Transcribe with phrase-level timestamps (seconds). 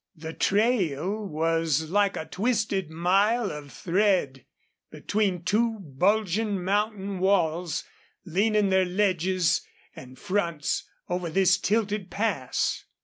[0.15, 4.47] The trail was like a twisted mile of thread
[4.89, 7.83] between two bulging mountain walls
[8.25, 9.61] leaning their ledges
[9.95, 12.83] and fronts over this tilted pass.